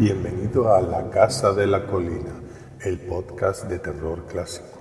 Bienvenido 0.00 0.74
a 0.74 0.80
La 0.80 1.10
Casa 1.10 1.52
de 1.52 1.66
la 1.66 1.86
Colina, 1.86 2.32
el 2.80 2.98
podcast 3.00 3.64
de 3.64 3.78
terror 3.78 4.24
clásico. 4.24 4.78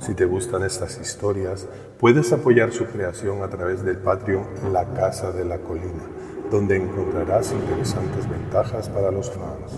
Si 0.00 0.12
te 0.12 0.26
gustan 0.26 0.64
estas 0.64 1.00
historias, 1.00 1.66
puedes 1.98 2.30
apoyar 2.30 2.72
su 2.72 2.84
creación 2.84 3.42
a 3.42 3.48
través 3.48 3.82
del 3.82 3.96
Patreon 3.96 4.44
La 4.70 4.92
Casa 4.92 5.32
de 5.32 5.46
la 5.46 5.60
Colina, 5.60 6.04
donde 6.50 6.76
encontrarás 6.76 7.52
interesantes 7.52 8.28
ventajas 8.28 8.90
para 8.90 9.10
los 9.10 9.30
fans. 9.30 9.72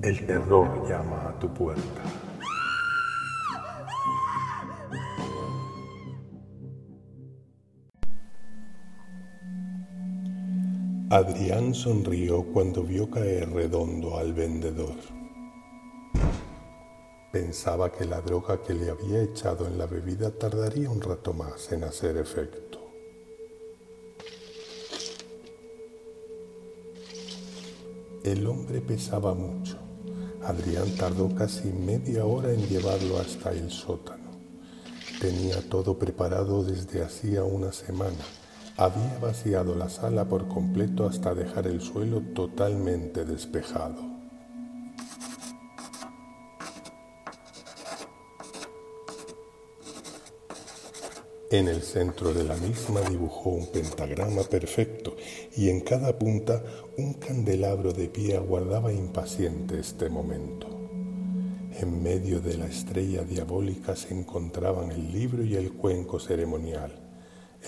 El 0.00 0.24
terror 0.26 0.88
llama 0.88 1.30
a 1.30 1.38
tu 1.40 1.52
puerta. 1.52 2.02
Adrián 11.12 11.74
sonrió 11.74 12.44
cuando 12.52 12.84
vio 12.84 13.10
caer 13.10 13.50
redondo 13.50 14.16
al 14.16 14.32
vendedor. 14.32 14.94
Pensaba 17.32 17.90
que 17.90 18.04
la 18.04 18.20
droga 18.20 18.62
que 18.62 18.74
le 18.74 18.90
había 18.90 19.20
echado 19.20 19.66
en 19.66 19.76
la 19.76 19.86
bebida 19.86 20.30
tardaría 20.30 20.88
un 20.88 21.00
rato 21.00 21.32
más 21.32 21.72
en 21.72 21.82
hacer 21.82 22.16
efecto. 22.16 22.78
El 28.22 28.46
hombre 28.46 28.80
pesaba 28.80 29.34
mucho. 29.34 29.78
Adrián 30.44 30.94
tardó 30.96 31.34
casi 31.34 31.72
media 31.72 32.24
hora 32.24 32.52
en 32.52 32.64
llevarlo 32.68 33.18
hasta 33.18 33.50
el 33.50 33.68
sótano. 33.72 34.30
Tenía 35.20 35.60
todo 35.68 35.98
preparado 35.98 36.62
desde 36.62 37.02
hacía 37.02 37.42
una 37.42 37.72
semana 37.72 38.24
había 38.76 39.18
vaciado 39.20 39.74
la 39.74 39.88
sala 39.88 40.24
por 40.24 40.48
completo 40.48 41.06
hasta 41.06 41.34
dejar 41.34 41.66
el 41.66 41.80
suelo 41.80 42.20
totalmente 42.34 43.24
despejado. 43.24 44.20
En 51.50 51.66
el 51.66 51.82
centro 51.82 52.32
de 52.32 52.44
la 52.44 52.56
misma 52.56 53.00
dibujó 53.00 53.50
un 53.50 53.66
pentagrama 53.66 54.42
perfecto 54.44 55.16
y 55.56 55.68
en 55.68 55.80
cada 55.80 56.16
punta 56.16 56.62
un 56.96 57.14
candelabro 57.14 57.92
de 57.92 58.08
pie 58.08 58.36
aguardaba 58.36 58.92
impaciente 58.92 59.80
este 59.80 60.08
momento. 60.08 60.68
En 61.80 62.02
medio 62.02 62.40
de 62.40 62.56
la 62.56 62.66
estrella 62.66 63.24
diabólica 63.24 63.96
se 63.96 64.14
encontraban 64.14 64.92
el 64.92 65.12
libro 65.12 65.44
y 65.44 65.56
el 65.56 65.72
cuenco 65.72 66.20
ceremonial 66.20 67.09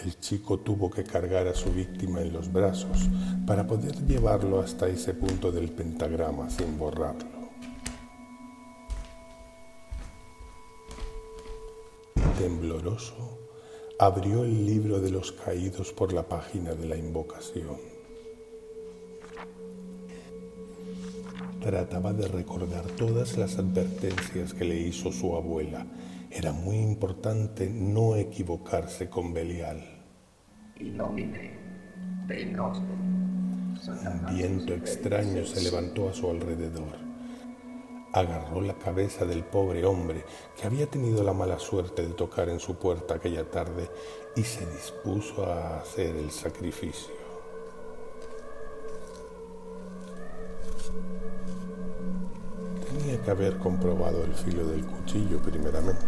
el 0.04 0.18
chico 0.18 0.58
tuvo 0.58 0.90
que 0.90 1.04
cargar 1.04 1.46
a 1.46 1.54
su 1.54 1.70
víctima 1.70 2.22
en 2.22 2.32
los 2.32 2.52
brazos 2.52 3.08
para 3.46 3.66
poder 3.66 3.94
llevarlo 4.06 4.60
hasta 4.60 4.88
ese 4.88 5.14
punto 5.14 5.52
del 5.52 5.70
pentagrama 5.70 6.48
sin 6.50 6.78
borrarlo. 6.78 7.42
Tembloroso, 12.38 13.38
abrió 13.98 14.44
el 14.44 14.66
libro 14.66 15.00
de 15.00 15.10
los 15.10 15.30
caídos 15.32 15.92
por 15.92 16.12
la 16.12 16.26
página 16.26 16.74
de 16.74 16.86
la 16.86 16.96
invocación. 16.96 17.76
Trataba 21.60 22.12
de 22.12 22.26
recordar 22.26 22.84
todas 22.98 23.36
las 23.36 23.58
advertencias 23.58 24.52
que 24.54 24.64
le 24.64 24.76
hizo 24.76 25.12
su 25.12 25.36
abuela 25.36 25.86
era 26.34 26.50
muy 26.52 26.76
importante 26.76 27.68
no 27.68 28.16
equivocarse 28.16 29.10
con 29.10 29.34
Belial. 29.34 29.82
Un 33.86 34.26
viento 34.34 34.72
extraño 34.72 35.44
se 35.44 35.60
levantó 35.62 36.08
a 36.08 36.14
su 36.14 36.30
alrededor. 36.30 36.96
Agarró 38.14 38.62
la 38.62 38.78
cabeza 38.78 39.26
del 39.26 39.44
pobre 39.44 39.84
hombre 39.84 40.24
que 40.58 40.66
había 40.66 40.86
tenido 40.86 41.22
la 41.22 41.34
mala 41.34 41.58
suerte 41.58 42.02
de 42.02 42.14
tocar 42.14 42.48
en 42.48 42.60
su 42.60 42.76
puerta 42.76 43.14
aquella 43.14 43.50
tarde 43.50 43.90
y 44.34 44.42
se 44.42 44.64
dispuso 44.66 45.44
a 45.44 45.80
hacer 45.80 46.16
el 46.16 46.30
sacrificio. 46.30 47.22
Que 53.20 53.30
haber 53.30 53.58
comprobado 53.58 54.24
el 54.24 54.34
filo 54.34 54.66
del 54.66 54.86
cuchillo 54.86 55.38
primeramente. 55.38 56.06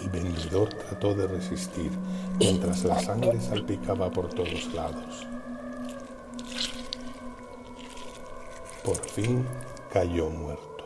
El 0.00 0.10
vendedor 0.10 0.68
trató 0.68 1.14
de 1.14 1.28
resistir 1.28 1.90
mientras 2.38 2.84
la 2.84 3.00
sangre 3.00 3.40
salpicaba 3.40 4.10
por 4.10 4.28
todos 4.28 4.72
lados. 4.74 5.26
Por 8.84 8.98
fin 8.98 9.44
cayó 9.90 10.28
muerto. 10.28 10.84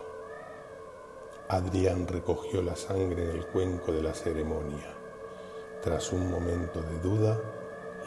Adrián 1.48 2.06
recogió 2.06 2.62
la 2.62 2.76
sangre 2.76 3.24
en 3.24 3.36
el 3.36 3.46
cuenco 3.46 3.92
de 3.92 4.02
la 4.02 4.14
ceremonia. 4.14 4.94
Tras 5.82 6.12
un 6.12 6.30
momento 6.30 6.80
de 6.80 7.00
duda, 7.00 7.38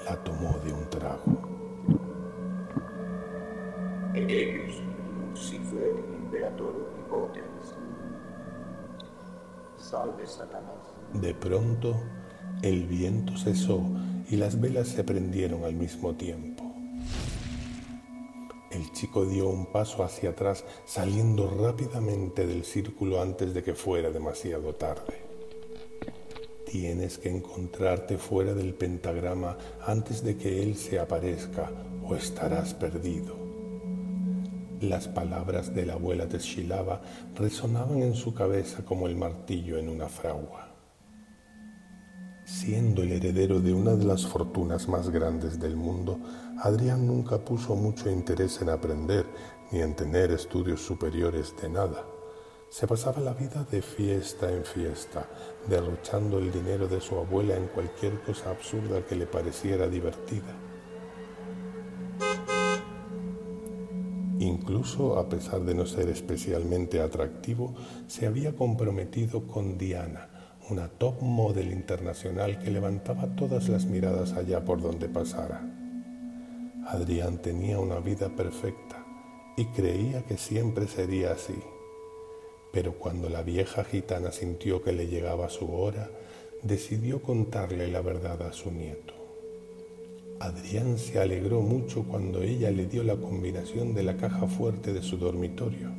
la 0.05 0.15
tomó 0.23 0.57
de 0.63 0.71
un 0.71 0.89
trago. 0.89 1.53
Salve 9.75 10.28
Satanás. 10.28 10.94
De 11.13 11.34
pronto, 11.34 12.00
el 12.62 12.85
viento 12.85 13.35
cesó 13.35 13.81
y 14.29 14.35
las 14.35 14.62
velas 14.62 14.90
se 14.90 15.03
prendieron 15.03 15.63
al 15.63 15.73
mismo 15.73 16.13
tiempo. 16.13 16.63
El 18.69 18.91
chico 18.91 19.25
dio 19.25 19.50
un 19.50 19.72
paso 19.72 20.03
hacia 20.03 20.29
atrás, 20.29 20.63
saliendo 20.85 21.50
rápidamente 21.50 22.46
del 22.46 22.66
círculo 22.66 23.19
antes 23.19 23.56
de 23.56 23.63
que 23.63 23.73
fuera 23.73 24.12
demasiado 24.12 24.75
tarde. 24.75 25.22
Tienes 26.68 27.18
que 27.18 27.29
encontrarte 27.29 28.19
fuera 28.19 28.53
del 28.53 28.75
pentagrama 28.75 29.57
antes 29.85 30.23
de 30.23 30.38
que 30.38 30.62
él 30.62 30.75
se 30.75 31.00
aparezca 31.00 31.72
o 32.03 32.16
estarás 32.16 32.75
perdido. 32.75 33.42
Las 34.83 35.07
palabras 35.07 35.73
de 35.73 35.85
la 35.85 35.94
abuela 35.94 36.25
de 36.25 36.39
Shilava 36.39 36.99
resonaban 37.35 38.01
en 38.01 38.16
su 38.16 38.33
cabeza 38.33 38.83
como 38.83 39.07
el 39.07 39.16
martillo 39.16 39.77
en 39.77 39.88
una 39.88 40.09
fragua. 40.09 40.73
Siendo 42.44 43.01
el 43.01 43.13
heredero 43.13 43.61
de 43.61 43.73
una 43.73 43.95
de 43.95 44.03
las 44.03 44.27
fortunas 44.27 44.89
más 44.89 45.09
grandes 45.09 45.57
del 45.57 45.77
mundo, 45.77 46.19
Adrián 46.61 47.07
nunca 47.07 47.38
puso 47.38 47.77
mucho 47.77 48.09
interés 48.09 48.61
en 48.61 48.72
aprender 48.72 49.25
ni 49.72 49.79
en 49.79 49.95
tener 49.95 50.31
estudios 50.31 50.81
superiores 50.81 51.53
de 51.61 51.69
nada. 51.69 52.03
Se 52.69 52.85
pasaba 52.85 53.22
la 53.22 53.33
vida 53.33 53.66
de 53.72 53.81
fiesta 53.81 54.51
en 54.51 54.66
fiesta, 54.66 55.29
derrochando 55.66 56.39
el 56.39 56.51
dinero 56.51 56.89
de 56.89 56.99
su 56.99 57.17
abuela 57.17 57.55
en 57.55 57.67
cualquier 57.67 58.19
cosa 58.23 58.49
absurda 58.49 59.01
que 59.05 59.16
le 59.16 59.27
pareciera 59.27 59.88
divertida. 59.88 60.72
Incluso 64.43 65.17
a 65.17 65.29
pesar 65.29 65.61
de 65.61 65.73
no 65.73 65.85
ser 65.85 66.09
especialmente 66.09 66.99
atractivo, 66.99 67.73
se 68.07 68.27
había 68.27 68.53
comprometido 68.53 69.47
con 69.47 69.77
Diana, 69.77 70.57
una 70.69 70.89
top 70.89 71.21
model 71.21 71.71
internacional 71.71 72.59
que 72.59 72.69
levantaba 72.69 73.37
todas 73.37 73.69
las 73.69 73.85
miradas 73.85 74.33
allá 74.33 74.65
por 74.65 74.81
donde 74.81 75.07
pasara. 75.07 75.61
Adrián 76.85 77.37
tenía 77.37 77.79
una 77.79 77.99
vida 77.99 78.35
perfecta 78.35 79.05
y 79.55 79.63
creía 79.67 80.23
que 80.23 80.37
siempre 80.37 80.89
sería 80.89 81.31
así. 81.31 81.57
Pero 82.73 82.99
cuando 82.99 83.29
la 83.29 83.43
vieja 83.43 83.85
gitana 83.85 84.34
sintió 84.34 84.84
que 84.84 84.91
le 84.91 85.07
llegaba 85.07 85.47
su 85.47 85.73
hora, 85.73 86.09
decidió 86.63 87.22
contarle 87.22 87.87
la 87.87 88.01
verdad 88.01 88.41
a 88.41 88.51
su 88.51 88.72
nieto. 88.72 89.22
Adrián 90.43 90.97
se 90.97 91.19
alegró 91.19 91.61
mucho 91.61 92.03
cuando 92.03 92.43
ella 92.43 92.69
le 92.69 92.85
dio 92.85 93.01
la 93.01 93.16
combinación 93.16 93.93
de 93.93 94.03
la 94.03 94.17
caja 94.17 94.45
fuerte 94.45 94.91
de 94.91 95.01
su 95.01 95.16
dormitorio. 95.16 95.90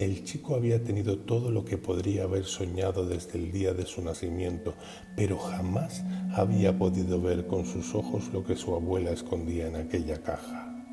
El 0.00 0.24
chico 0.24 0.56
había 0.56 0.82
tenido 0.82 1.18
todo 1.18 1.52
lo 1.52 1.64
que 1.64 1.78
podría 1.78 2.24
haber 2.24 2.44
soñado 2.46 3.06
desde 3.06 3.38
el 3.38 3.52
día 3.52 3.74
de 3.74 3.86
su 3.86 4.02
nacimiento, 4.02 4.74
pero 5.16 5.38
jamás 5.38 6.02
había 6.34 6.76
podido 6.76 7.20
ver 7.20 7.46
con 7.46 7.64
sus 7.64 7.94
ojos 7.94 8.28
lo 8.32 8.44
que 8.44 8.56
su 8.56 8.74
abuela 8.74 9.12
escondía 9.12 9.68
en 9.68 9.76
aquella 9.76 10.20
caja. 10.20 10.84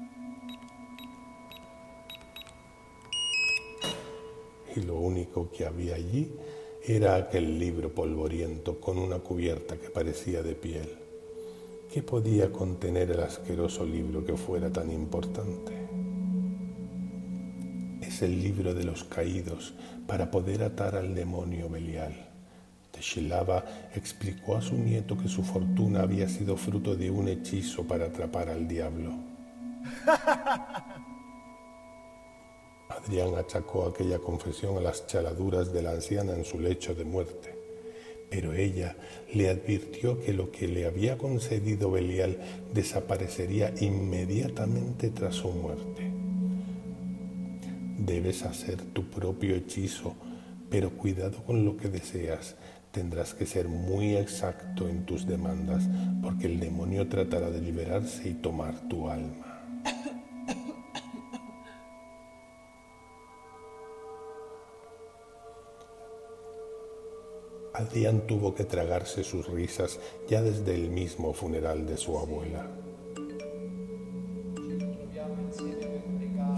Y 4.75 4.81
lo 4.81 4.99
único 4.99 5.49
que 5.49 5.65
había 5.65 5.95
allí 5.95 6.31
era 6.85 7.15
aquel 7.15 7.57
libro 7.57 7.91
polvoriento 7.91 8.79
con 8.79 8.99
una 8.99 9.17
cubierta 9.17 9.77
que 9.77 9.89
parecía 9.89 10.43
de 10.43 10.53
piel. 10.53 11.08
¿Qué 11.91 12.03
podía 12.03 12.51
contener 12.51 13.09
el 13.09 13.21
asqueroso 13.21 13.83
libro 13.83 14.24
que 14.24 14.38
fuera 14.38 14.71
tan 14.71 14.91
importante? 14.91 15.74
Es 18.00 18.21
el 18.21 18.39
libro 18.44 18.75
de 18.75 18.83
los 18.83 19.03
caídos 19.06 19.74
para 20.06 20.30
poder 20.30 20.62
atar 20.62 20.95
al 20.95 21.15
demonio 21.15 21.68
Belial. 21.68 22.13
Teshilava 22.91 23.65
explicó 23.95 24.57
a 24.57 24.62
su 24.62 24.75
nieto 24.75 25.18
que 25.18 25.27
su 25.27 25.41
fortuna 25.41 26.03
había 26.03 26.30
sido 26.30 26.56
fruto 26.57 26.95
de 26.95 27.09
un 27.09 27.27
hechizo 27.27 27.83
para 27.88 28.06
atrapar 28.06 28.50
al 28.50 28.68
diablo. 28.68 29.12
Adrián 32.89 33.33
achacó 33.35 33.88
aquella 33.88 34.19
confesión 34.19 34.77
a 34.77 34.81
las 34.81 35.07
chaladuras 35.07 35.74
de 35.74 35.81
la 35.81 35.92
anciana 35.92 36.33
en 36.33 36.45
su 36.45 36.59
lecho 36.59 36.94
de 36.94 37.06
muerte, 37.06 37.58
pero 38.29 38.53
ella 38.53 38.95
le 39.33 39.49
advirtió 39.49 40.19
que 40.21 40.33
lo 40.33 40.51
que 40.51 40.67
le 40.67 40.85
había 40.85 41.17
concedido 41.17 41.91
Belial 41.91 42.37
desaparecería 42.73 43.73
inmediatamente 43.79 45.09
tras 45.09 45.35
su 45.35 45.49
muerte. 45.49 46.11
Debes 47.97 48.43
hacer 48.43 48.77
tu 48.77 49.09
propio 49.09 49.55
hechizo, 49.55 50.15
pero 50.69 50.91
cuidado 50.91 51.43
con 51.43 51.65
lo 51.65 51.75
que 51.75 51.89
deseas. 51.89 52.55
Tendrás 52.91 53.33
que 53.33 53.45
ser 53.45 53.67
muy 53.67 54.15
exacto 54.15 54.87
en 54.87 55.05
tus 55.05 55.27
demandas, 55.27 55.87
porque 56.21 56.47
el 56.47 56.59
demonio 56.59 57.07
tratará 57.07 57.49
de 57.49 57.61
liberarse 57.61 58.29
y 58.29 58.33
tomar 58.33 58.87
tu 58.87 59.09
alma. 59.09 59.48
Adrián 67.79 68.27
tuvo 68.27 68.53
que 68.53 68.65
tragarse 68.65 69.23
sus 69.23 69.47
risas 69.47 69.99
ya 70.27 70.41
desde 70.41 70.75
el 70.75 70.89
mismo 70.89 71.33
funeral 71.33 71.85
de 71.85 71.95
su 71.95 72.17
abuela. 72.17 72.67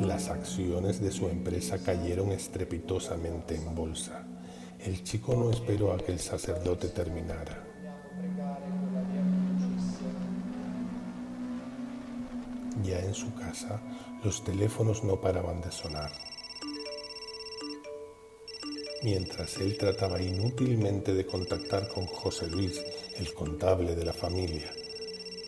Las 0.02 0.30
acciones 0.30 1.00
de 1.00 1.12
su 1.12 1.28
empresa 1.30 1.78
cayeron 1.84 2.32
estrepitosamente 2.32 3.56
en 3.56 3.76
bolsa. 3.76 4.26
El 4.80 5.04
chico 5.04 5.36
no 5.36 5.52
esperó 5.52 5.94
a 5.94 5.98
que 5.98 6.12
el 6.12 6.20
sacerdote 6.20 6.88
terminara. 6.88 7.68
Ya 12.84 12.98
en 12.98 13.14
su 13.14 13.32
casa, 13.36 13.80
los 14.24 14.44
teléfonos 14.44 15.04
no 15.04 15.22
paraban 15.22 15.62
de 15.62 15.72
sonar. 15.72 16.31
Mientras 19.04 19.58
él 19.58 19.78
trataba 19.78 20.22
inútilmente 20.22 21.16
de 21.16 21.26
contactar 21.26 21.88
con 21.88 22.06
José 22.06 22.48
Luis, 22.48 22.84
el 23.18 23.34
contable 23.34 23.96
de 23.96 24.06
la 24.06 24.14
familia, 24.14 24.72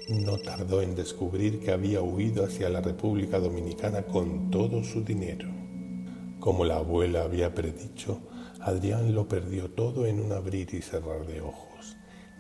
no 0.10 0.40
tardó 0.40 0.82
en 0.82 0.96
descubrir 0.96 1.60
que 1.60 1.72
había 1.72 2.02
huido 2.02 2.46
hacia 2.46 2.68
la 2.70 2.82
República 2.82 3.38
Dominicana 3.38 4.02
con 4.04 4.50
todo 4.50 4.84
su 4.84 5.04
dinero. 5.04 5.50
Como 6.40 6.66
la 6.66 6.78
abuela 6.78 7.22
había 7.22 7.54
predicho, 7.54 8.22
Adrián 8.60 9.14
lo 9.14 9.28
perdió 9.28 9.70
todo 9.70 10.08
en 10.08 10.20
un 10.20 10.32
abrir 10.32 10.74
y 10.74 10.82
cerrar 10.82 11.28
de 11.28 11.42
ojos. 11.42 11.96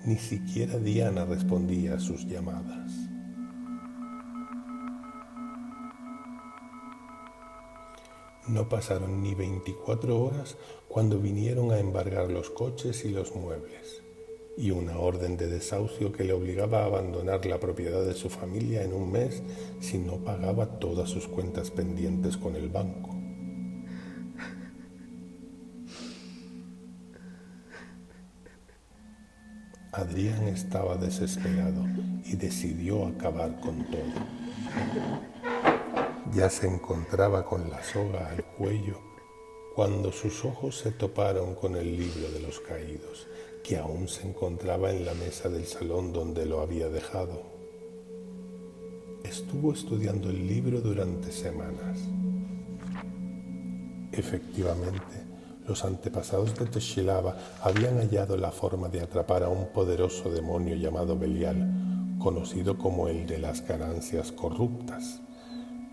Ni 0.06 0.18
siquiera 0.18 0.80
Diana 0.80 1.26
respondía 1.26 1.94
a 1.94 2.00
sus 2.00 2.26
llamadas. 2.26 2.92
No 8.48 8.68
pasaron 8.68 9.24
ni 9.24 9.36
24 9.36 10.22
horas 10.22 10.58
cuando 10.90 11.20
vinieron 11.20 11.72
a 11.72 11.80
embargar 11.80 12.30
los 12.30 12.50
coches 12.50 13.06
y 13.06 13.10
los 13.10 13.36
muebles 13.36 14.04
y 14.58 14.72
una 14.72 15.00
orden 15.00 15.38
de 15.38 15.48
desahucio 15.48 16.12
que 16.12 16.24
le 16.24 16.34
obligaba 16.34 16.82
a 16.82 16.86
abandonar 16.86 17.46
la 17.46 17.60
propiedad 17.60 18.04
de 18.06 18.14
su 18.14 18.30
familia 18.30 18.84
en 18.84 18.94
un 18.94 19.12
mes 19.12 19.42
si 19.80 19.98
no 19.98 20.18
pagaba 20.18 20.80
todas 20.80 21.10
sus 21.10 21.28
cuentas 21.28 21.72
pendientes 21.72 22.38
con 22.38 22.56
el 22.56 22.70
banco. 22.70 23.10
Adrián 29.92 30.48
estaba 30.48 30.98
desesperado 30.98 31.86
y 32.26 32.36
decidió 32.36 33.06
acabar 33.06 33.60
con 33.60 33.86
todo. 33.86 34.04
Ya 36.32 36.50
se 36.50 36.68
encontraba 36.68 37.44
con 37.44 37.70
la 37.70 37.84
soga 37.84 38.30
al 38.30 38.44
cuello 38.44 38.98
cuando 39.76 40.12
sus 40.12 40.46
ojos 40.46 40.78
se 40.78 40.92
toparon 40.92 41.56
con 41.56 41.76
el 41.76 41.98
libro 41.98 42.32
de 42.32 42.40
los 42.40 42.60
caídos 42.60 43.28
que 43.64 43.78
aún 43.78 44.08
se 44.08 44.28
encontraba 44.28 44.92
en 44.92 45.06
la 45.06 45.14
mesa 45.14 45.50
del 45.50 45.66
salón 45.66 46.12
donde 46.12 46.46
lo 46.46 46.62
había 46.62 46.90
dejado. 46.90 47.44
Estuvo 49.24 49.74
estudiando 49.74 50.30
el 50.30 50.48
libro 50.48 50.82
durante 50.82 51.32
semanas. 51.32 52.00
Efectivamente, 54.12 55.24
los 55.68 55.86
antepasados 55.86 56.58
de 56.60 56.66
Teshilaba 56.66 57.38
habían 57.62 57.98
hallado 57.98 58.36
la 58.38 58.52
forma 58.52 58.90
de 58.90 59.02
atrapar 59.02 59.44
a 59.44 59.50
un 59.50 59.68
poderoso 59.68 60.30
demonio 60.30 60.76
llamado 60.76 61.18
Belial, 61.18 62.18
conocido 62.20 62.78
como 62.78 63.08
el 63.08 63.26
de 63.26 63.40
las 63.40 63.66
ganancias 63.66 64.32
corruptas. 64.32 65.22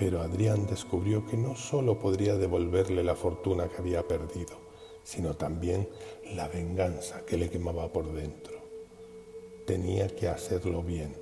Pero 0.00 0.22
Adrián 0.22 0.66
descubrió 0.66 1.26
que 1.26 1.36
no 1.36 1.54
sólo 1.54 1.98
podría 1.98 2.36
devolverle 2.36 3.04
la 3.04 3.14
fortuna 3.14 3.68
que 3.68 3.82
había 3.82 4.08
perdido, 4.08 4.56
sino 5.02 5.34
también 5.34 5.90
la 6.34 6.48
venganza 6.48 7.26
que 7.26 7.36
le 7.36 7.50
quemaba 7.50 7.92
por 7.92 8.10
dentro. 8.10 8.54
Tenía 9.66 10.08
que 10.08 10.26
hacerlo 10.26 10.82
bien, 10.82 11.12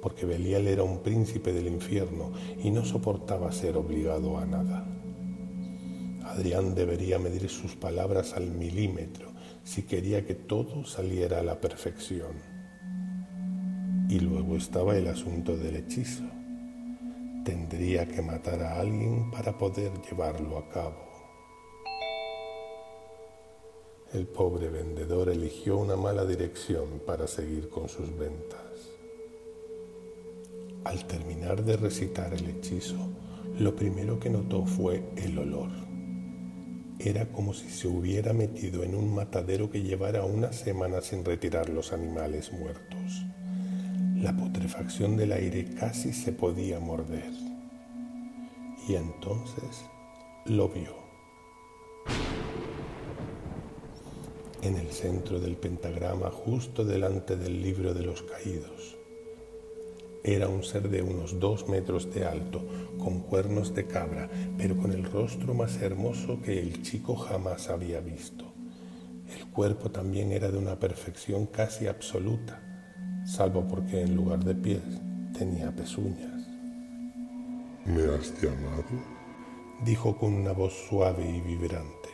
porque 0.00 0.24
Belial 0.24 0.68
era 0.68 0.84
un 0.84 1.00
príncipe 1.00 1.52
del 1.52 1.66
infierno 1.66 2.30
y 2.62 2.70
no 2.70 2.84
soportaba 2.84 3.50
ser 3.50 3.76
obligado 3.76 4.38
a 4.38 4.46
nada. 4.46 4.86
Adrián 6.24 6.76
debería 6.76 7.18
medir 7.18 7.48
sus 7.48 7.74
palabras 7.74 8.34
al 8.34 8.52
milímetro 8.52 9.32
si 9.64 9.82
quería 9.82 10.24
que 10.24 10.36
todo 10.36 10.84
saliera 10.84 11.40
a 11.40 11.42
la 11.42 11.60
perfección. 11.60 12.36
Y 14.08 14.20
luego 14.20 14.54
estaba 14.54 14.96
el 14.96 15.08
asunto 15.08 15.56
del 15.56 15.74
hechizo. 15.74 16.22
Tendría 17.44 18.06
que 18.06 18.22
matar 18.22 18.62
a 18.62 18.78
alguien 18.78 19.30
para 19.32 19.58
poder 19.58 19.90
llevarlo 20.02 20.58
a 20.58 20.68
cabo. 20.68 21.12
El 24.12 24.28
pobre 24.28 24.68
vendedor 24.68 25.28
eligió 25.28 25.78
una 25.78 25.96
mala 25.96 26.24
dirección 26.24 27.00
para 27.04 27.26
seguir 27.26 27.68
con 27.68 27.88
sus 27.88 28.16
ventas. 28.16 28.60
Al 30.84 31.04
terminar 31.06 31.64
de 31.64 31.76
recitar 31.76 32.32
el 32.32 32.48
hechizo, 32.48 32.96
lo 33.58 33.74
primero 33.74 34.20
que 34.20 34.30
notó 34.30 34.64
fue 34.64 35.02
el 35.16 35.36
olor. 35.36 35.70
Era 37.00 37.26
como 37.32 37.54
si 37.54 37.70
se 37.70 37.88
hubiera 37.88 38.32
metido 38.32 38.84
en 38.84 38.94
un 38.94 39.12
matadero 39.12 39.68
que 39.68 39.82
llevara 39.82 40.24
una 40.24 40.52
semana 40.52 41.00
sin 41.00 41.24
retirar 41.24 41.70
los 41.70 41.92
animales 41.92 42.52
muertos. 42.52 43.24
La 44.22 44.32
putrefacción 44.32 45.16
del 45.16 45.32
aire 45.32 45.74
casi 45.74 46.12
se 46.12 46.32
podía 46.32 46.78
morder. 46.78 47.32
Y 48.88 48.94
entonces 48.94 49.84
lo 50.46 50.68
vio. 50.68 51.02
en 54.62 54.76
el 54.76 54.92
centro 54.92 55.40
del 55.40 55.56
pentagrama 55.56 56.30
justo 56.30 56.84
delante 56.84 57.36
del 57.36 57.60
libro 57.60 57.94
de 57.94 58.04
los 58.04 58.22
caídos. 58.22 58.96
Era 60.22 60.46
un 60.46 60.62
ser 60.62 60.88
de 60.88 61.02
unos 61.02 61.40
dos 61.40 61.68
metros 61.68 62.14
de 62.14 62.24
alto, 62.24 62.64
con 62.96 63.22
cuernos 63.22 63.74
de 63.74 63.88
cabra, 63.88 64.30
pero 64.56 64.76
con 64.76 64.92
el 64.92 65.02
rostro 65.02 65.52
más 65.52 65.82
hermoso 65.82 66.40
que 66.40 66.60
el 66.60 66.80
chico 66.82 67.16
jamás 67.16 67.70
había 67.70 67.98
visto. 67.98 68.52
El 69.36 69.46
cuerpo 69.50 69.90
también 69.90 70.30
era 70.30 70.48
de 70.48 70.58
una 70.58 70.78
perfección 70.78 71.46
casi 71.46 71.88
absoluta, 71.88 72.71
salvo 73.24 73.66
porque 73.66 74.02
en 74.02 74.16
lugar 74.16 74.44
de 74.44 74.54
pies 74.54 74.82
tenía 75.36 75.74
pezuñas. 75.74 76.46
¿Me 77.84 78.02
has 78.14 78.40
llamado? 78.40 78.84
dijo 79.84 80.16
con 80.16 80.34
una 80.34 80.52
voz 80.52 80.72
suave 80.88 81.28
y 81.28 81.40
vibrante. 81.40 82.08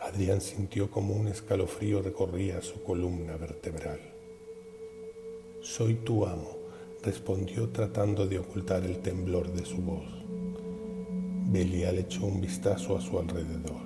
Adrián 0.00 0.40
sintió 0.40 0.90
como 0.90 1.14
un 1.14 1.28
escalofrío 1.28 2.02
recorría 2.02 2.60
su 2.60 2.82
columna 2.82 3.36
vertebral. 3.36 4.00
Soy 5.62 5.94
tu 5.94 6.26
amo, 6.26 6.58
respondió 7.02 7.70
tratando 7.70 8.26
de 8.26 8.38
ocultar 8.38 8.84
el 8.84 8.98
temblor 8.98 9.52
de 9.52 9.64
su 9.64 9.78
voz. 9.78 10.04
Belial 11.46 11.98
echó 11.98 12.26
un 12.26 12.40
vistazo 12.40 12.96
a 12.96 13.00
su 13.00 13.18
alrededor. 13.18 13.80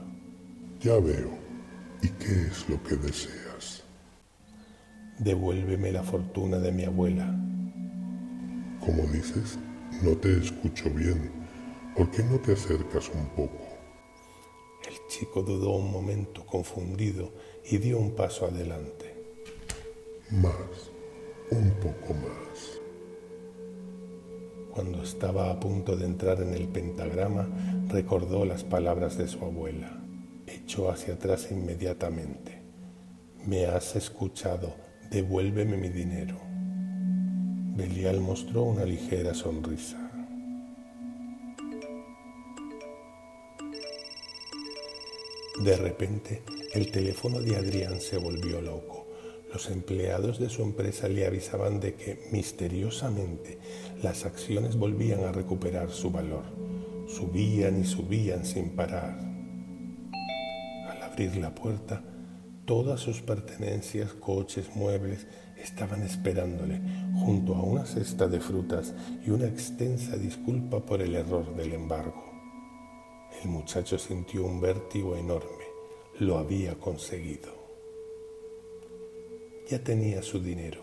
Ya 0.80 0.98
veo. 0.98 1.30
¿Y 2.02 2.08
qué 2.08 2.46
es 2.48 2.68
lo 2.68 2.82
que 2.82 2.96
deseas? 2.96 3.85
Devuélveme 5.18 5.92
la 5.92 6.02
fortuna 6.02 6.58
de 6.58 6.72
mi 6.72 6.84
abuela. 6.84 7.26
Como 8.80 9.02
dices, 9.12 9.58
no 10.02 10.16
te 10.16 10.38
escucho 10.38 10.90
bien. 10.90 11.30
¿Por 11.96 12.10
qué 12.10 12.22
no 12.22 12.38
te 12.38 12.52
acercas 12.52 13.10
un 13.14 13.26
poco? 13.30 13.76
chico 15.18 15.42
dudó 15.42 15.70
un 15.70 15.90
momento 15.90 16.44
confundido 16.44 17.32
y 17.64 17.78
dio 17.78 17.98
un 17.98 18.14
paso 18.14 18.46
adelante. 18.46 19.14
Más, 20.30 20.90
un 21.50 21.70
poco 21.80 22.12
más. 22.14 22.80
Cuando 24.72 25.02
estaba 25.02 25.50
a 25.50 25.58
punto 25.58 25.96
de 25.96 26.04
entrar 26.04 26.42
en 26.42 26.52
el 26.52 26.68
pentagrama, 26.68 27.48
recordó 27.88 28.44
las 28.44 28.62
palabras 28.62 29.16
de 29.16 29.26
su 29.26 29.42
abuela. 29.42 30.02
Echó 30.46 30.90
hacia 30.90 31.14
atrás 31.14 31.50
inmediatamente. 31.50 32.60
Me 33.46 33.64
has 33.66 33.96
escuchado, 33.96 34.74
devuélveme 35.10 35.76
mi 35.76 35.88
dinero. 35.88 36.36
Belial 37.76 38.20
mostró 38.20 38.62
una 38.62 38.84
ligera 38.84 39.34
sonrisa. 39.34 39.98
De 45.62 45.76
repente, 45.76 46.42
el 46.74 46.90
teléfono 46.90 47.40
de 47.40 47.56
Adrián 47.56 48.00
se 48.00 48.18
volvió 48.18 48.60
loco. 48.60 49.06
Los 49.52 49.70
empleados 49.70 50.38
de 50.38 50.50
su 50.50 50.62
empresa 50.62 51.08
le 51.08 51.26
avisaban 51.26 51.80
de 51.80 51.94
que, 51.94 52.28
misteriosamente, 52.30 53.58
las 54.02 54.26
acciones 54.26 54.76
volvían 54.76 55.24
a 55.24 55.32
recuperar 55.32 55.90
su 55.90 56.10
valor. 56.10 56.44
Subían 57.08 57.80
y 57.80 57.84
subían 57.84 58.44
sin 58.44 58.70
parar. 58.70 59.18
Al 60.90 61.02
abrir 61.02 61.36
la 61.36 61.54
puerta, 61.54 62.02
todas 62.66 63.00
sus 63.00 63.22
pertenencias, 63.22 64.12
coches, 64.12 64.74
muebles, 64.74 65.26
estaban 65.56 66.02
esperándole 66.02 66.80
junto 67.24 67.54
a 67.54 67.62
una 67.62 67.86
cesta 67.86 68.26
de 68.26 68.40
frutas 68.40 68.92
y 69.24 69.30
una 69.30 69.46
extensa 69.46 70.16
disculpa 70.16 70.80
por 70.80 71.00
el 71.00 71.14
error 71.14 71.54
del 71.54 71.72
embargo. 71.72 72.24
El 73.42 73.50
muchacho 73.50 73.98
sintió 73.98 74.44
un 74.44 74.60
vértigo 74.60 75.16
enorme. 75.16 75.64
Lo 76.18 76.38
había 76.38 76.74
conseguido. 76.74 77.54
Ya 79.68 79.82
tenía 79.82 80.22
su 80.22 80.40
dinero. 80.40 80.80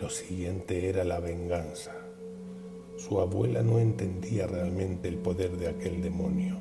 Lo 0.00 0.10
siguiente 0.10 0.88
era 0.88 1.04
la 1.04 1.20
venganza. 1.20 1.94
Su 2.96 3.20
abuela 3.20 3.62
no 3.62 3.78
entendía 3.78 4.46
realmente 4.46 5.08
el 5.08 5.18
poder 5.18 5.56
de 5.56 5.68
aquel 5.68 6.02
demonio. 6.02 6.58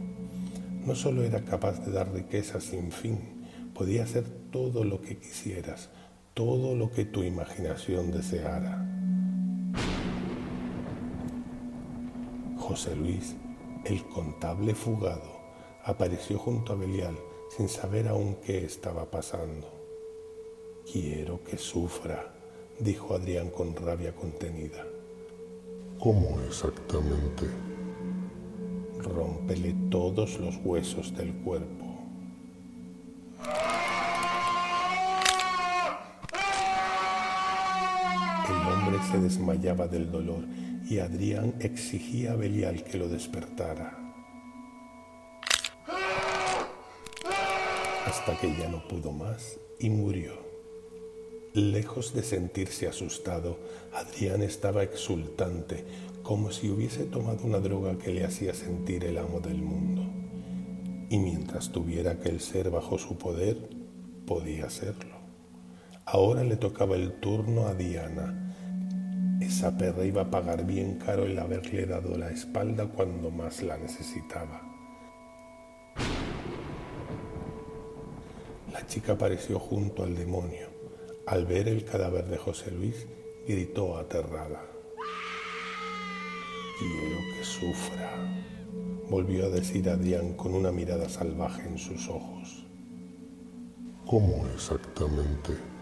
No 0.85 0.95
solo 0.95 1.23
era 1.23 1.43
capaz 1.45 1.85
de 1.85 1.91
dar 1.91 2.11
riqueza 2.11 2.59
sin 2.59 2.91
fin, 2.91 3.32
podía 3.73 4.03
hacer 4.03 4.25
todo 4.51 4.83
lo 4.83 5.01
que 5.01 5.17
quisieras, 5.17 5.89
todo 6.33 6.75
lo 6.75 6.91
que 6.91 7.05
tu 7.05 7.23
imaginación 7.23 8.11
deseara. 8.11 8.89
José 12.57 12.95
Luis, 12.95 13.35
el 13.85 14.03
contable 14.05 14.73
fugado, 14.73 15.41
apareció 15.83 16.39
junto 16.39 16.73
a 16.73 16.75
Belial 16.75 17.17
sin 17.55 17.67
saber 17.67 18.07
aún 18.07 18.37
qué 18.45 18.63
estaba 18.63 19.11
pasando. 19.11 19.67
Quiero 20.91 21.43
que 21.43 21.57
sufra, 21.57 22.33
dijo 22.79 23.15
Adrián 23.15 23.49
con 23.49 23.75
rabia 23.75 24.15
contenida. 24.15 24.85
¿Cómo 25.99 26.39
exactamente? 26.47 27.45
Rómpele 28.99 29.75
todos 29.89 30.39
los 30.39 30.57
huesos 30.63 31.15
del 31.15 31.33
cuerpo. 31.35 31.92
Se 39.13 39.19
desmayaba 39.19 39.87
del 39.87 40.11
dolor 40.11 40.43
y 40.89 40.97
Adrián 40.97 41.53
exigía 41.59 42.31
a 42.31 42.35
Belial 42.35 42.83
que 42.83 42.97
lo 42.97 43.07
despertara. 43.07 43.95
Hasta 48.07 48.35
que 48.41 48.55
ya 48.57 48.67
no 48.69 48.87
pudo 48.87 49.11
más 49.11 49.59
y 49.79 49.91
murió. 49.91 50.33
Lejos 51.53 52.15
de 52.15 52.23
sentirse 52.23 52.87
asustado, 52.87 53.59
Adrián 53.93 54.41
estaba 54.41 54.81
exultante, 54.81 55.85
como 56.23 56.51
si 56.51 56.71
hubiese 56.71 57.03
tomado 57.03 57.43
una 57.43 57.59
droga 57.59 57.99
que 57.99 58.11
le 58.11 58.25
hacía 58.25 58.55
sentir 58.55 59.03
el 59.05 59.19
amo 59.19 59.39
del 59.41 59.61
mundo. 59.61 60.01
Y 61.11 61.19
mientras 61.19 61.71
tuviera 61.71 62.13
aquel 62.13 62.39
ser 62.39 62.71
bajo 62.71 62.97
su 62.97 63.15
poder, 63.19 63.57
podía 64.25 64.71
serlo. 64.71 65.17
Ahora 66.03 66.43
le 66.43 66.55
tocaba 66.55 66.95
el 66.95 67.19
turno 67.19 67.67
a 67.67 67.75
Diana. 67.75 68.39
Esa 69.63 69.77
perra 69.77 70.03
iba 70.03 70.23
a 70.23 70.29
pagar 70.29 70.65
bien 70.65 70.97
caro 70.97 71.23
el 71.23 71.39
haberle 71.39 71.85
dado 71.85 72.17
la 72.17 72.29
espalda 72.29 72.85
cuando 72.85 73.31
más 73.31 73.63
la 73.63 73.77
necesitaba. 73.77 74.61
La 78.73 78.85
chica 78.85 79.13
apareció 79.13 79.59
junto 79.59 80.03
al 80.03 80.17
demonio. 80.17 80.67
Al 81.27 81.45
ver 81.45 81.69
el 81.69 81.85
cadáver 81.85 82.25
de 82.25 82.37
José 82.37 82.71
Luis, 82.71 83.07
gritó 83.47 83.95
aterrada. 83.95 84.65
Quiero 86.77 87.19
que 87.33 87.45
sufra, 87.45 88.11
volvió 89.09 89.45
a 89.45 89.49
decir 89.49 89.89
Adrián 89.89 90.33
con 90.33 90.55
una 90.55 90.73
mirada 90.73 91.07
salvaje 91.07 91.65
en 91.69 91.77
sus 91.77 92.09
ojos. 92.09 92.65
¿Cómo 94.05 94.45
exactamente? 94.53 95.72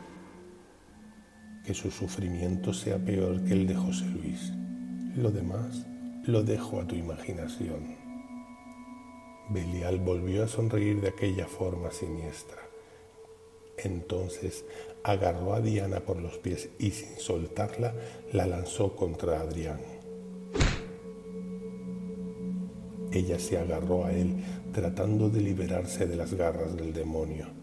Que 1.66 1.74
su 1.74 1.92
sufrimiento 1.92 2.74
sea 2.74 2.98
peor 2.98 3.44
que 3.44 3.54
el 3.54 3.68
de 3.68 3.76
José 3.76 4.06
Luis. 4.06 4.52
Lo 5.16 5.32
demás 5.32 5.86
lo 6.26 6.44
dejo 6.44 6.82
a 6.82 6.88
tu 6.88 6.96
imaginación. 6.96 7.96
Belial 9.50 10.00
volvió 10.00 10.44
a 10.44 10.48
sonreír 10.48 11.02
de 11.02 11.10
aquella 11.10 11.46
forma 11.46 11.92
siniestra. 11.92 12.62
Entonces 13.78 14.66
agarró 15.04 15.54
a 15.54 15.62
Diana 15.62 16.02
por 16.02 16.22
los 16.22 16.38
pies 16.38 16.70
y 16.80 16.92
sin 16.92 17.18
soltarla 17.18 17.94
la 18.32 18.46
lanzó 18.46 18.96
contra 18.96 19.42
Adrián. 19.42 19.80
Ella 23.12 23.40
se 23.40 23.58
agarró 23.58 24.06
a 24.06 24.14
él 24.14 24.36
tratando 24.72 25.30
de 25.30 25.42
liberarse 25.42 26.08
de 26.08 26.16
las 26.16 26.34
garras 26.34 26.78
del 26.78 26.94
demonio. 26.94 27.61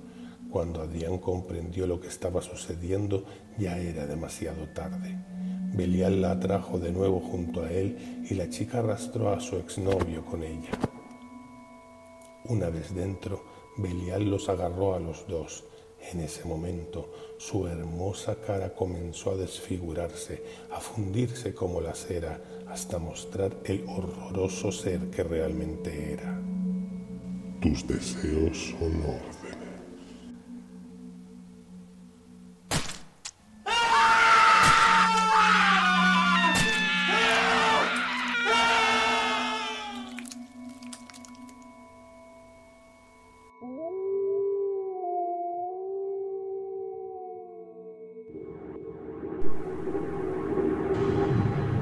Cuando 0.51 0.81
Adrián 0.81 1.19
comprendió 1.19 1.87
lo 1.87 2.01
que 2.01 2.09
estaba 2.09 2.43
sucediendo, 2.43 3.25
ya 3.59 3.79
era 3.79 4.07
demasiado 4.07 4.69
tarde. 4.69 5.19
Belial 5.75 6.23
la 6.23 6.33
atrajo 6.33 6.79
de 6.79 6.93
nuevo 6.93 7.21
junto 7.21 7.63
a 7.63 7.71
él 7.71 8.25
y 8.29 8.35
la 8.35 8.49
chica 8.49 8.79
arrastró 8.79 9.31
a 9.31 9.41
su 9.41 9.57
exnovio 9.57 10.25
con 10.25 10.43
ella. 10.43 10.71
Una 12.45 12.71
vez 12.71 12.95
dentro, 12.95 13.45
Belial 13.77 14.31
los 14.31 14.49
agarró 14.49 14.95
a 14.95 15.01
los 15.01 15.27
dos 15.29 15.65
en 16.01 16.21
ese 16.21 16.45
momento 16.45 17.13
su 17.39 17.67
hermosa 17.67 18.37
cara 18.37 18.75
comenzó 18.75 19.33
a 19.33 19.37
desfigurarse, 19.37 20.43
a 20.71 20.81
fundirse 20.81 21.55
como 21.55 21.81
la 21.81 21.95
cera, 21.95 22.41
hasta 22.69 22.99
mostrar 22.99 23.57
el 23.65 23.85
horroroso 23.87 24.73
ser 24.73 25.11
que 25.11 25.23
realmente 25.23 26.13
era. 26.13 26.41
Tus 27.61 27.87
deseos 27.87 28.75
son 28.79 29.03
órdenes. 29.03 29.48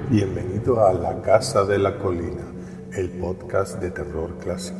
Bienvenido 0.09 0.87
a 0.87 0.93
La 0.93 1.21
Casa 1.21 1.65
de 1.65 1.79
la 1.79 1.99
Colina, 1.99 2.45
el 2.93 3.11
podcast 3.11 3.81
de 3.81 3.91
terror 3.91 4.39
clásico. 4.39 4.79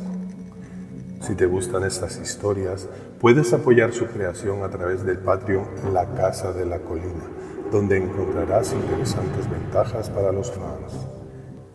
Si 1.19 1.35
te 1.35 1.45
gustan 1.45 1.83
estas 1.83 2.17
historias, 2.17 2.87
puedes 3.19 3.51
apoyar 3.51 3.91
su 3.91 4.05
creación 4.05 4.63
a 4.63 4.69
través 4.69 5.03
del 5.03 5.17
Patreon 5.17 5.65
La 5.91 6.05
Casa 6.15 6.53
de 6.53 6.65
la 6.65 6.79
Colina, 6.79 7.25
donde 7.69 7.97
encontrarás 7.97 8.71
interesantes 8.71 9.51
ventajas 9.51 10.09
para 10.09 10.31
los 10.31 10.49
fans. 10.49 10.93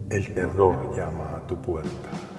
El 0.09 0.33
terror 0.33 0.97
llama 0.97 1.37
a 1.37 1.47
tu 1.47 1.61
puerta. 1.61 2.32